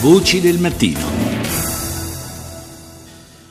[0.00, 1.00] Voci del mattino.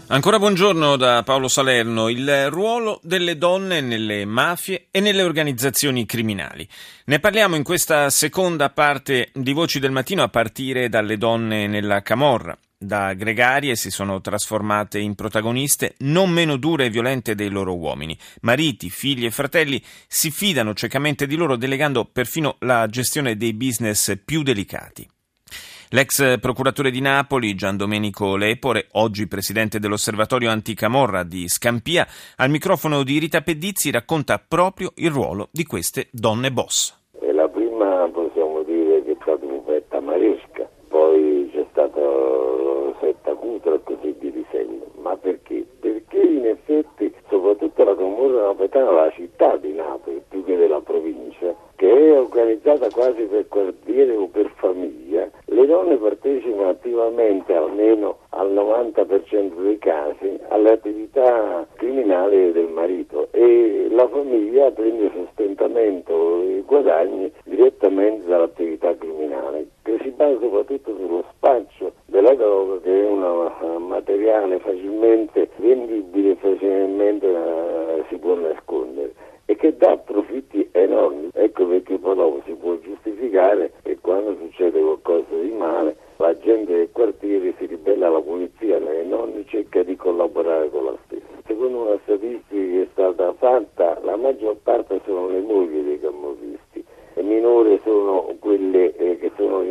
[0.08, 2.08] Ancora buongiorno da Paolo Salerno.
[2.08, 6.66] Il ruolo delle donne nelle mafie e nelle organizzazioni criminali.
[7.08, 12.02] Ne parliamo in questa seconda parte di Voci del Mattino a partire dalle donne nella
[12.02, 12.58] Camorra.
[12.78, 18.18] Da gregarie si sono trasformate in protagoniste non meno dure e violente dei loro uomini.
[18.44, 24.18] Mariti, figli e fratelli si fidano ciecamente di loro delegando perfino la gestione dei business
[24.24, 25.06] più delicati.
[25.92, 32.06] L'ex procuratore di Napoli, Gian Domenico Lepore, oggi presidente dell'osservatorio anticamorra di Scampia,
[32.36, 36.94] al microfono di Rita Pedizzi racconta proprio il ruolo di queste donne boss.
[37.22, 43.76] E la prima possiamo dire che è stata Pupetta Maresca, poi c'è stato Setta Cutra
[43.76, 44.92] e così di seguito.
[45.00, 45.66] Ma perché?
[45.80, 51.56] Perché in effetti soprattutto la Camorra Napetana, la città di Napoli più che della provincia,
[51.78, 54.97] che è organizzata quasi per quartiere o per famiglia,
[55.58, 63.88] le donne partecipano attivamente, almeno al 90% dei casi, alle attività criminali del marito e
[63.90, 71.94] la famiglia prende sostentamento e guadagni direttamente dall'attività criminale, che si basa soprattutto sullo spaccio
[72.06, 79.12] della droga, che è un materiale facilmente vendibile, facilmente uh, si può nascondere
[79.50, 81.30] e che dà profitti enormi.
[81.34, 86.74] Ecco perché poi dopo si può giustificare e quando succede qualcosa di male la gente
[86.74, 91.26] del quartiere si ribella alla polizia e non cerca di collaborare con la stessa.
[91.46, 96.84] Secondo una statistica che è stata fatta, la maggior parte sono le mogli dei camorristi
[97.14, 99.62] e minore sono quelle eh, che sono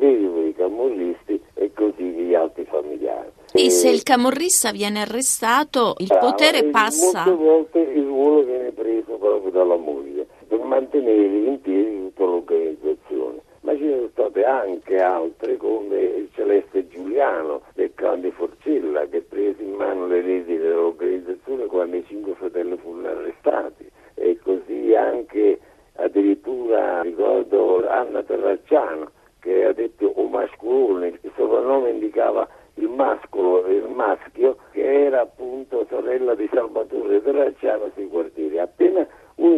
[0.00, 3.28] vedove dei camorristi e così gli altri familiari.
[3.52, 7.24] E, e se il camorrista viene arrestato, il brava, potere passa...
[7.26, 13.42] Molte volte il ruolo viene preso proprio dalla moglie per mantenere in piedi tutta l'organizzazione.
[13.62, 19.62] Ma ci sono state anche altre come Celeste Giuliano del clan di Forcella che prese
[19.62, 25.58] in mano le reti dell'organizzazione quando i cinque fratelli furono arrestati e così anche
[25.96, 29.10] addirittura ricordo Anna Terracciano
[29.40, 35.22] che ha detto o mascolone, il soprannome indicava il mascolo e il maschio che era
[35.22, 38.58] appunto sorella di Salvatore Terracciano sui quartieri.
[38.58, 39.54] Appena uno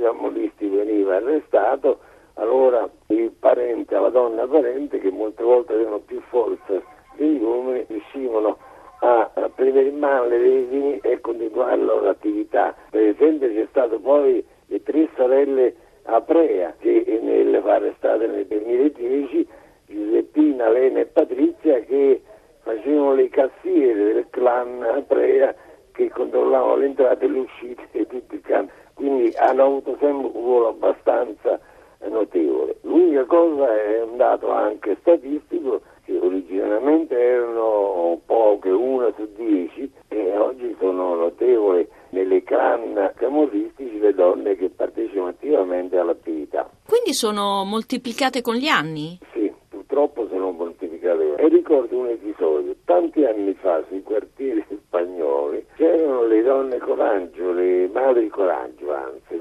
[0.00, 1.98] questi camorristi veniva arrestato,
[2.34, 6.80] allora il parente, la donna parente, che molte volte avevano più forza
[7.16, 8.56] degli uomini, riuscivano
[9.00, 12.74] a, prendere in mano le redini e continuare la loro attività.
[12.90, 15.74] Per esempio c'è stato poi le tre sorelle
[16.04, 19.46] Aprea che nelle arrestate nel 2010,
[19.86, 22.22] Giuseppina, Lena e Patrizia che
[22.62, 25.54] facevano le cassiere del clan Aprea
[25.92, 30.26] che controllavano le entrate e le uscite di tutti i campi quindi hanno avuto sempre
[30.26, 31.58] un ruolo abbastanza
[32.08, 32.76] notevole.
[32.82, 40.36] L'unica cosa è un dato anche statistico che originariamente erano poche, una su dieci, e
[40.36, 46.68] oggi sono notevoli nelle clan camorristici le donne che partecipano attivamente all'attività.
[46.86, 49.18] Quindi sono moltiplicate con gli anni?
[49.32, 51.36] Sì, purtroppo sono moltiplicate.
[51.36, 57.88] E ricordo un episodio, tanti anni fa sui quartieri spagnoli c'erano le donne coraggio, le
[57.92, 59.38] madri coraggio anzi,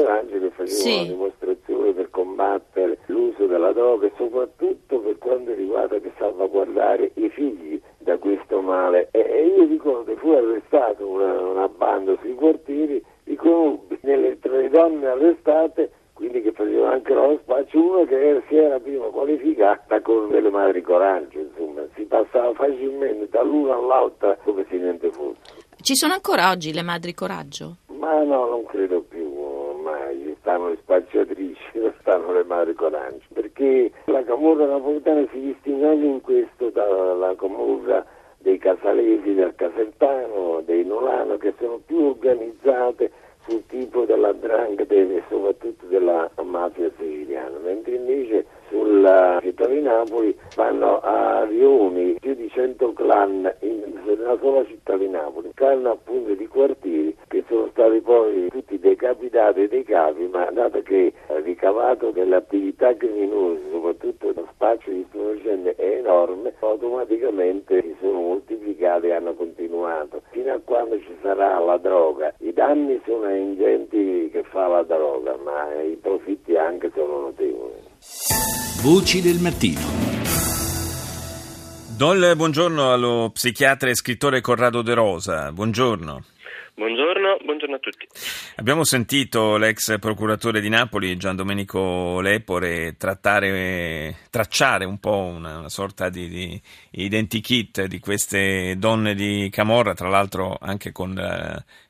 [0.00, 0.94] coraggio che facevano sì.
[0.94, 7.28] una dimostrazione per combattere l'uso della droga e soprattutto per quanto riguarda che salvaguardare i
[7.30, 9.08] figli da questo male.
[9.10, 15.06] E, e io ricordo fu arrestato una, una banda sui quartieri, riconobbi nelle tre donne
[15.06, 20.48] arrestate quindi che facevano anche lo spaccio, una che si era prima qualificata con delle
[20.48, 25.38] madri coraggio, insomma, si passava facilmente dall'una all'altra come se niente fosse.
[25.78, 27.76] Ci sono ancora oggi le madri coraggio?
[27.98, 33.90] Ma no, non credo più, ormai stanno le spacciatrici, non stanno le madri coraggio, perché
[34.04, 38.06] la camorra napoletana si distingue anche in questo dalla camorra
[38.38, 43.10] dei casalesi, del casertano, dei nolano, che sono più organizzate
[43.48, 50.36] sul tipo della drangheta e soprattutto della mafia siciliana, mentre invece sulla città di Napoli
[50.54, 56.34] vanno a riuni più di 100 clan in una sola città di Napoli, clan appunto
[56.34, 62.10] di quartieri che sono stati poi tutti decapitati dei capi, ma dato che il ricavato
[62.10, 62.36] delle
[63.16, 70.22] criminose, soprattutto lo spaccio di stupefacenti è enorme, automaticamente si sono moltiplicati e hanno continuato.
[70.30, 75.36] Fino a quando ci sarà la droga, i danni sono ingenti che fa la droga,
[75.42, 77.72] ma i profitti anche sono notevoli.
[78.82, 80.04] Voci del mattino.
[81.96, 85.50] Do il buongiorno allo psichiatra e scrittore Corrado De Rosa.
[85.50, 86.20] Buongiorno.
[86.78, 88.06] Buongiorno, buongiorno, a tutti.
[88.56, 95.70] Abbiamo sentito l'ex procuratore di Napoli, Gian Domenico Lepore, trattare, tracciare un po' una, una
[95.70, 101.18] sorta di, di, identikit di queste donne di Camorra, tra l'altro anche con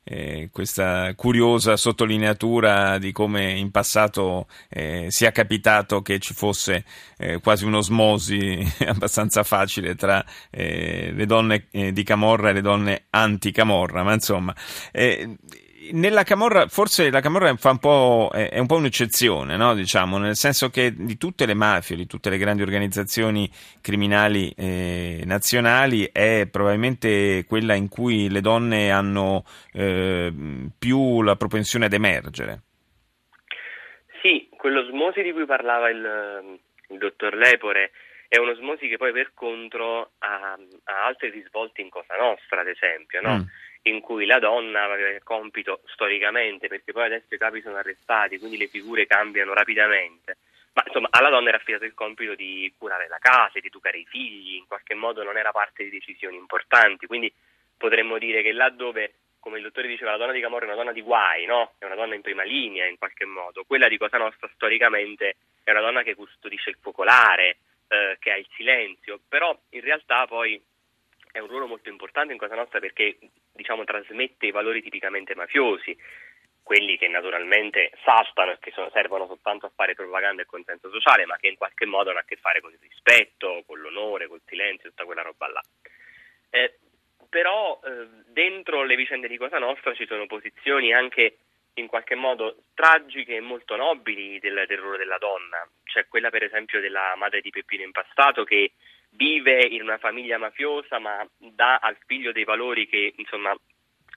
[0.09, 6.85] eh, questa curiosa sottolineatura di come in passato eh, sia capitato che ci fosse
[7.17, 13.05] eh, quasi un'osmosi abbastanza facile tra eh, le donne eh, di Camorra e le donne
[13.09, 14.55] anti-Camorra, ma insomma
[14.91, 15.37] eh,
[15.91, 19.73] nella Camorra, forse la Camorra fa un po', è un po' un'eccezione, no?
[19.73, 23.49] diciamo, nel senso che di tutte le mafie, di tutte le grandi organizzazioni
[23.81, 29.43] criminali eh, nazionali, è probabilmente quella in cui le donne hanno
[29.73, 30.33] eh,
[30.77, 32.61] più la propensione ad emergere.
[34.21, 36.59] Sì, quell'osmosi di cui parlava il,
[36.89, 37.91] il dottor Lepore
[38.27, 43.21] è un'osmosi che poi per contro ha, ha altri risvolti in Cosa Nostra, ad esempio,
[43.21, 43.37] no?
[43.37, 43.41] Mm
[43.87, 48.37] in cui la donna aveva il compito storicamente, perché poi adesso i capi sono arrestati,
[48.37, 50.37] quindi le figure cambiano rapidamente.
[50.73, 54.05] Ma insomma, alla donna era affidato il compito di curare la casa, di educare i
[54.05, 57.07] figli, in qualche modo non era parte di decisioni importanti.
[57.07, 57.33] Quindi
[57.75, 60.91] potremmo dire che laddove, come il dottore diceva, la donna di Camorra è una donna
[60.91, 61.73] di guai, no?
[61.79, 63.63] È una donna in prima linea in qualche modo.
[63.65, 67.57] Quella di Cosa Nostra storicamente è una donna che custodisce il focolare,
[67.87, 70.61] eh, che ha il silenzio, però in realtà poi
[71.31, 73.17] è un ruolo molto importante in Cosa Nostra perché
[73.53, 75.95] diciamo, trasmette i valori tipicamente mafiosi,
[76.63, 81.25] quelli che naturalmente saltano e che sono, servono soltanto a fare propaganda e consenso sociale,
[81.25, 84.41] ma che in qualche modo hanno a che fare con il rispetto, con l'onore, col
[84.45, 85.61] silenzio, tutta quella roba là.
[86.49, 86.77] Eh,
[87.29, 91.37] però eh, dentro le vicende di Cosa Nostra ci sono posizioni anche
[91.75, 95.69] in qualche modo tragiche e molto nobili del, del ruolo della donna.
[95.87, 98.73] C'è quella per esempio della madre di Peppino Impastato che
[99.11, 103.57] vive in una famiglia mafiosa ma dà al figlio dei valori che insomma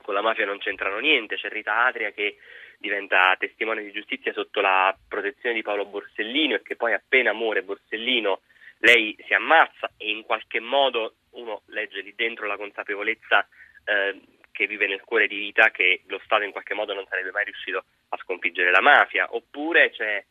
[0.02, 2.36] con la mafia non c'entrano niente, c'è Rita Atria che
[2.78, 7.62] diventa testimone di giustizia sotto la protezione di Paolo Borsellino e che poi appena muore
[7.62, 8.40] Borsellino
[8.78, 13.46] lei si ammazza e in qualche modo uno legge lì dentro la consapevolezza
[13.84, 14.20] eh,
[14.50, 17.44] che vive nel cuore di Rita che lo Stato in qualche modo non sarebbe mai
[17.44, 20.24] riuscito a sconfiggere la mafia, oppure c'è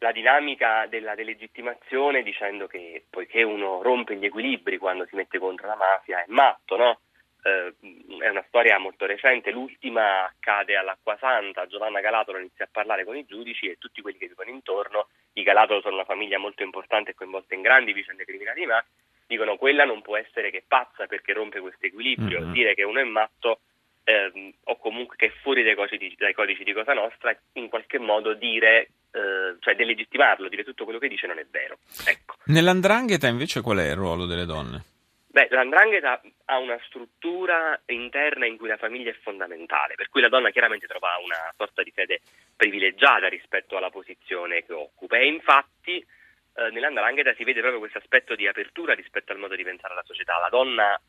[0.00, 5.66] la dinamica della delegittimazione dicendo che poiché uno rompe gli equilibri quando si mette contro
[5.66, 7.00] la mafia è matto, no?
[7.42, 7.74] Eh,
[8.20, 13.16] è una storia molto recente, l'ultima accade all'Acqua Santa, Giovanna Galatolo inizia a parlare con
[13.16, 17.10] i giudici e tutti quelli che vivono intorno, i Galatolo sono una famiglia molto importante
[17.10, 18.90] e coinvolta in grandi vicende criminali mafia,
[19.26, 22.52] dicono quella non può essere che pazza perché rompe questo equilibrio, mm-hmm.
[22.52, 23.60] dire che uno è matto
[24.04, 27.98] ehm, o comunque che è fuori dai codici, dai codici di Cosa Nostra in qualche
[27.98, 31.78] modo dire eh, cioè delegittimarlo, dire tutto quello che dice non è vero.
[32.06, 32.36] Ecco.
[32.44, 34.84] Nell'andrangheta invece qual è il ruolo delle donne?
[35.32, 40.28] Beh, l'andrangheta ha una struttura interna in cui la famiglia è fondamentale, per cui la
[40.28, 42.20] donna chiaramente trova una sorta di sede
[42.56, 48.34] privilegiata rispetto alla posizione che occupa e infatti eh, nell'andrangheta si vede proprio questo aspetto
[48.34, 50.36] di apertura rispetto al modo di pensare alla società.
[50.40, 51.00] La donna,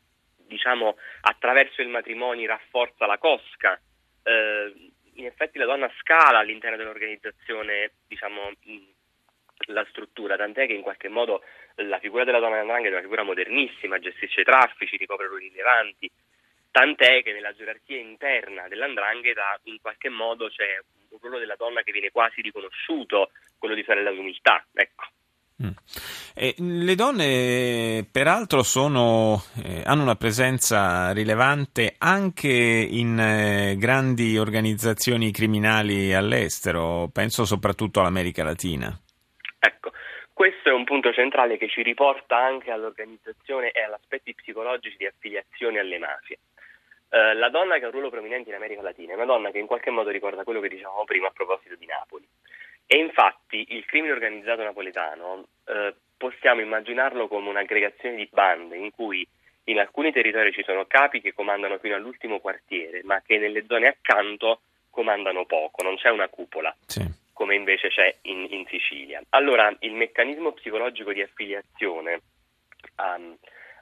[0.46, 3.76] diciamo, attraverso il matrimonio rafforza la cosca,
[4.22, 8.50] eh, in effetti la donna scala all'interno dell'organizzazione, diciamo,
[9.66, 11.42] la struttura, tant'è che in qualche modo
[11.76, 16.10] la figura della donna nell'andrangheta è una figura modernissima, gestisce i traffici, ricopre ruoli rilevanti,
[16.70, 20.80] tant'è che nella gerarchia interna dell'andrangheta in qualche modo c'è
[21.10, 25.04] un ruolo della donna che viene quasi riconosciuto, quello di fare l'umiltà, ecco.
[25.64, 26.84] Mm.
[26.84, 36.12] le donne peraltro sono, eh, hanno una presenza rilevante anche in eh, grandi organizzazioni criminali
[36.12, 38.92] all'estero, penso soprattutto all'America Latina.
[39.58, 39.92] Ecco,
[40.32, 45.06] questo è un punto centrale che ci riporta anche all'organizzazione e agli aspetti psicologici di
[45.06, 46.38] affiliazione alle mafie.
[47.14, 49.58] Eh, la donna che ha un ruolo prominente in America Latina è una donna che
[49.58, 52.26] in qualche modo ricorda quello che dicevamo prima a proposito di Napoli.
[52.92, 59.26] E infatti il crimine organizzato napoletano eh, possiamo immaginarlo come un'aggregazione di bande in cui
[59.64, 63.86] in alcuni territori ci sono capi che comandano fino all'ultimo quartiere, ma che nelle zone
[63.86, 67.02] accanto comandano poco, non c'è una cupola, sì.
[67.32, 69.22] come invece c'è in, in, Sicilia.
[69.30, 72.20] Allora, il meccanismo psicologico di affiliazione
[72.98, 73.34] um,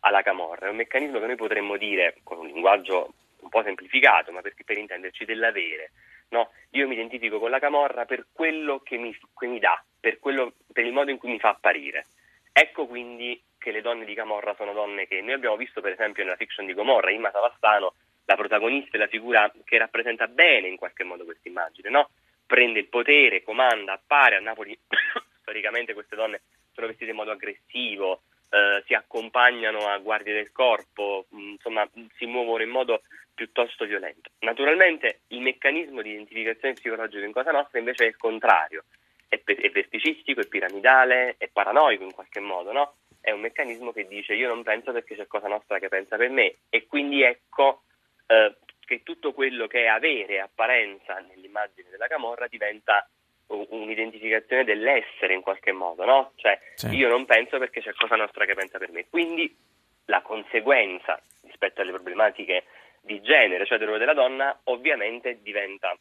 [0.02, 4.30] alla Camorra è un meccanismo che noi potremmo dire, con un linguaggio un po' semplificato,
[4.30, 5.90] ma per, per intenderci, dell'avere,
[6.30, 10.18] No, io mi identifico con la camorra per quello che mi, che mi dà, per,
[10.18, 12.06] quello, per, il modo in cui mi fa apparire.
[12.52, 16.24] Ecco quindi che le donne di Camorra sono donne che noi abbiamo visto per esempio
[16.24, 17.94] nella fiction di Gomorra, Imma Savastano,
[18.24, 22.08] la protagonista è la figura che rappresenta bene in qualche modo questa immagine, no?
[22.50, 24.76] prende il potere, comanda, appare a Napoli,
[25.40, 26.40] storicamente queste donne
[26.72, 32.26] sono vestite in modo aggressivo, eh, si accompagnano a guardie del corpo, mh, insomma si
[32.26, 33.02] muovono in modo
[33.40, 34.28] piuttosto violento.
[34.40, 38.84] Naturalmente il meccanismo di identificazione psicologica in Cosa Nostra invece è il contrario,
[39.28, 42.96] è, pe- è verticistico, è piramidale, è paranoico in qualche modo, no?
[43.18, 46.28] È un meccanismo che dice io non penso perché c'è Cosa Nostra che pensa per
[46.28, 47.84] me e quindi ecco
[48.26, 53.08] eh, che tutto quello che è avere apparenza nell'immagine della Camorra diventa
[53.46, 56.32] un'identificazione dell'essere in qualche modo, no?
[56.34, 56.88] Cioè sì.
[56.94, 59.08] io non penso perché c'è Cosa Nostra che pensa per me.
[59.08, 59.56] Quindi
[60.04, 62.64] la conseguenza rispetto alle problematiche
[63.00, 65.96] di genere, cioè del ruolo della donna, ovviamente diventa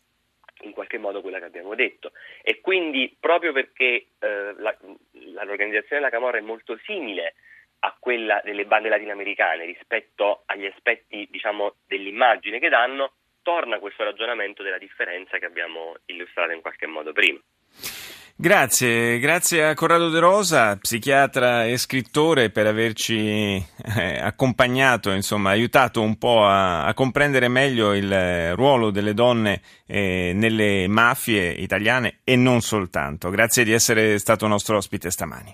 [0.61, 2.11] in qualche modo quella che abbiamo detto.
[2.41, 4.75] E quindi proprio perché eh, la,
[5.11, 7.35] l'organizzazione della Camorra è molto simile
[7.81, 14.63] a quella delle bande latinoamericane rispetto agli aspetti diciamo, dell'immagine che danno, torna questo ragionamento
[14.63, 17.39] della differenza che abbiamo illustrato in qualche modo prima.
[18.41, 26.01] Grazie, grazie a Corrado De Rosa, psichiatra e scrittore, per averci eh, accompagnato, insomma, aiutato
[26.01, 32.37] un po' a, a comprendere meglio il ruolo delle donne eh, nelle mafie italiane e
[32.37, 33.29] non soltanto.
[33.29, 35.53] Grazie di essere stato nostro ospite stamani.